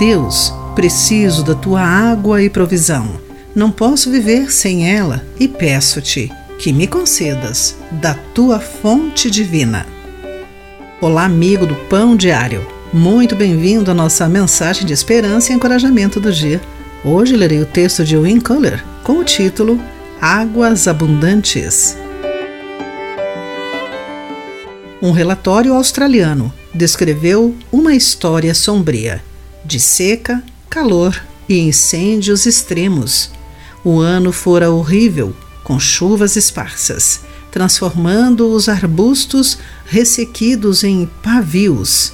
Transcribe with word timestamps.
Deus, 0.00 0.50
preciso 0.74 1.44
da 1.44 1.54
tua 1.54 1.82
água 1.82 2.42
e 2.42 2.48
provisão. 2.48 3.20
Não 3.54 3.70
posso 3.70 4.10
viver 4.10 4.50
sem 4.50 4.90
ela 4.90 5.22
e 5.38 5.46
peço-te 5.46 6.32
que 6.58 6.72
me 6.72 6.86
concedas 6.86 7.76
da 7.92 8.14
tua 8.14 8.58
fonte 8.58 9.30
divina. 9.30 9.86
Olá, 11.02 11.26
amigo 11.26 11.66
do 11.66 11.74
Pão 11.74 12.16
Diário. 12.16 12.66
Muito 12.94 13.36
bem-vindo 13.36 13.90
à 13.90 13.94
nossa 13.94 14.26
mensagem 14.26 14.86
de 14.86 14.94
esperança 14.94 15.52
e 15.52 15.56
encorajamento 15.56 16.18
do 16.18 16.32
dia. 16.32 16.62
Hoje 17.04 17.36
lerei 17.36 17.60
o 17.60 17.66
texto 17.66 18.02
de 18.02 18.16
Win 18.16 18.40
Culler 18.40 18.82
com 19.04 19.18
o 19.18 19.24
título 19.24 19.78
Águas 20.18 20.88
Abundantes. 20.88 21.94
Um 25.02 25.10
relatório 25.10 25.74
australiano 25.74 26.50
descreveu 26.72 27.54
uma 27.70 27.94
história 27.94 28.54
sombria 28.54 29.28
de 29.64 29.80
seca, 29.80 30.42
calor 30.68 31.20
e 31.48 31.58
incêndios 31.58 32.46
extremos. 32.46 33.30
O 33.84 33.98
ano 33.98 34.32
fora 34.32 34.70
horrível, 34.70 35.34
com 35.64 35.78
chuvas 35.78 36.36
esparsas, 36.36 37.20
transformando 37.50 38.50
os 38.52 38.68
arbustos 38.68 39.58
ressequidos 39.86 40.84
em 40.84 41.06
pavios. 41.22 42.12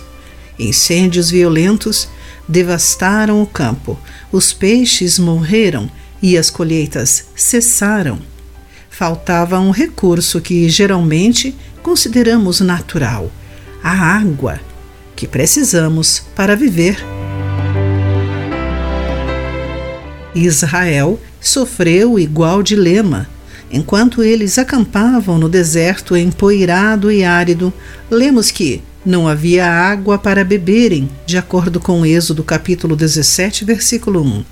Incêndios 0.58 1.30
violentos 1.30 2.08
devastaram 2.48 3.42
o 3.42 3.46
campo, 3.46 3.98
os 4.32 4.52
peixes 4.52 5.18
morreram 5.18 5.90
e 6.22 6.38
as 6.38 6.50
colheitas 6.50 7.26
cessaram. 7.34 8.18
Faltava 8.88 9.58
um 9.58 9.70
recurso 9.70 10.40
que 10.40 10.68
geralmente 10.68 11.54
consideramos 11.82 12.60
natural: 12.60 13.30
a 13.82 13.90
água, 13.90 14.58
que 15.14 15.26
precisamos 15.26 16.22
para 16.34 16.56
viver. 16.56 17.15
Israel 20.36 21.18
sofreu 21.40 22.18
igual 22.18 22.62
dilema. 22.62 23.28
Enquanto 23.70 24.22
eles 24.22 24.58
acampavam 24.58 25.38
no 25.38 25.48
deserto 25.48 26.16
empoeirado 26.16 27.10
e 27.10 27.24
árido, 27.24 27.72
lemos 28.10 28.50
que 28.50 28.82
não 29.04 29.26
havia 29.26 29.66
água 29.66 30.18
para 30.18 30.44
beberem, 30.44 31.08
de 31.24 31.38
acordo 31.38 31.80
com 31.80 32.04
Êxodo 32.04 32.44
capítulo 32.44 32.94
17, 32.94 33.64
versículo 33.64 34.22
1. 34.22 34.44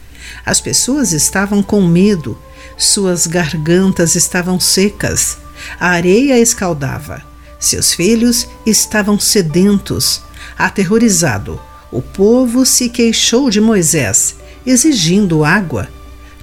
As 0.45 0.61
pessoas 0.61 1.13
estavam 1.13 1.63
com 1.63 1.83
medo, 1.87 2.39
suas 2.77 3.27
gargantas 3.27 4.15
estavam 4.15 4.59
secas, 4.59 5.39
a 5.79 5.91
areia 5.91 6.39
escaldava. 6.39 7.23
Seus 7.61 7.93
filhos 7.93 8.48
estavam 8.67 9.19
sedentos. 9.19 10.23
Aterrorizado, 10.59 11.61
o 11.91 12.03
povo 12.03 12.67
se 12.67 12.89
queixou 12.89 13.48
de 13.51 13.61
Moisés, 13.61 14.37
exigindo 14.67 15.45
água. 15.45 15.89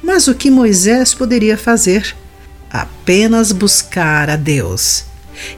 Mas 0.04 0.28
o 0.28 0.36
que 0.36 0.50
Moisés 0.50 1.14
poderia 1.14 1.58
fazer? 1.58 2.16
Apenas 2.70 3.52
buscar 3.52 4.30
a 4.30 4.36
Deus. 4.36 5.06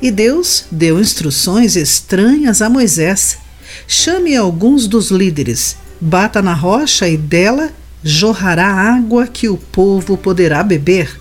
E 0.02 0.12
Deus 0.12 0.66
deu 0.72 1.00
instruções 1.00 1.76
estranhas 1.76 2.62
a 2.62 2.70
Moisés. 2.70 3.38
Chame 3.88 4.36
alguns 4.36 4.88
dos 4.88 5.10
líderes, 5.10 5.76
bata 6.00 6.42
na 6.42 6.54
rocha 6.54 7.08
e 7.08 7.18
dela 7.18 7.72
jorrará 8.04 8.68
água 8.68 9.28
que 9.28 9.48
o 9.48 9.58
povo 9.58 10.18
poderá 10.18 10.62
beber. 10.62 11.20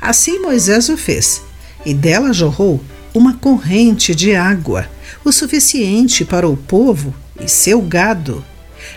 Assim 0.00 0.38
Moisés 0.38 0.88
o 0.88 0.96
fez, 0.96 1.42
e 1.84 1.94
dela 1.94 2.32
jorrou 2.32 2.82
uma 3.14 3.34
corrente 3.34 4.14
de 4.14 4.34
água, 4.34 4.88
o 5.24 5.32
suficiente 5.32 6.24
para 6.24 6.48
o 6.48 6.56
povo 6.56 7.14
e 7.40 7.48
seu 7.48 7.80
gado. 7.80 8.44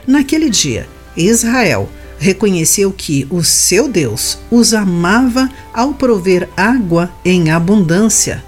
Naquele 0.05 0.49
dia, 0.49 0.87
Israel 1.15 1.89
reconheceu 2.21 2.91
que 2.91 3.27
o 3.31 3.43
seu 3.43 3.87
Deus 3.87 4.37
os 4.51 4.73
amava 4.73 5.49
ao 5.73 5.93
prover 5.93 6.47
água 6.55 7.11
em 7.25 7.49
abundância. 7.49 8.43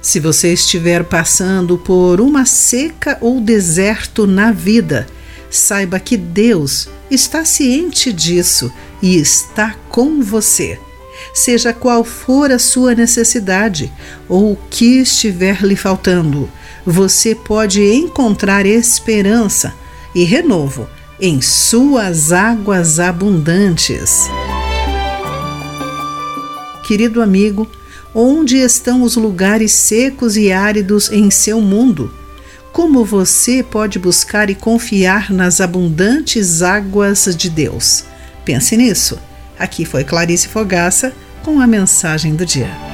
Se 0.00 0.18
você 0.18 0.54
estiver 0.54 1.04
passando 1.04 1.76
por 1.76 2.18
uma 2.20 2.46
seca 2.46 3.18
ou 3.20 3.38
deserto 3.38 4.26
na 4.26 4.50
vida, 4.50 5.06
saiba 5.50 6.00
que 6.00 6.16
Deus 6.16 6.88
está 7.10 7.44
ciente 7.44 8.10
disso 8.10 8.72
e 9.02 9.16
está 9.16 9.74
com 9.90 10.22
você. 10.22 10.78
Seja 11.34 11.74
qual 11.74 12.02
for 12.02 12.50
a 12.50 12.58
sua 12.58 12.94
necessidade 12.94 13.92
ou 14.26 14.52
o 14.52 14.58
que 14.70 15.00
estiver 15.00 15.62
lhe 15.62 15.76
faltando, 15.76 16.48
você 16.86 17.34
pode 17.34 17.82
encontrar 17.82 18.64
esperança 18.64 19.74
e 20.14 20.24
renovo 20.24 20.88
em 21.20 21.42
suas 21.42 22.32
águas 22.32 22.98
abundantes. 22.98 24.28
Querido 26.82 27.22
amigo, 27.22 27.70
onde 28.14 28.56
estão 28.56 29.02
os 29.02 29.16
lugares 29.16 29.72
secos 29.72 30.36
e 30.36 30.50
áridos 30.50 31.10
em 31.12 31.30
seu 31.30 31.60
mundo? 31.60 32.10
Como 32.72 33.04
você 33.04 33.62
pode 33.62 33.98
buscar 33.98 34.48
e 34.48 34.54
confiar 34.54 35.30
nas 35.30 35.60
abundantes 35.60 36.62
águas 36.62 37.36
de 37.36 37.50
Deus? 37.50 38.04
Pense 38.44 38.76
nisso. 38.76 39.18
Aqui 39.58 39.84
foi 39.84 40.04
Clarice 40.04 40.48
Fogaça 40.48 41.12
com 41.42 41.60
a 41.60 41.66
mensagem 41.66 42.34
do 42.34 42.46
dia. 42.46 42.89